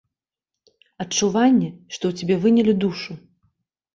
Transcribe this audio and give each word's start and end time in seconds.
Адчуванне, 1.03 1.69
што 1.97 2.03
ў 2.11 2.21
цябе 2.21 2.35
вынялі 2.45 2.73
душу. 2.87 3.11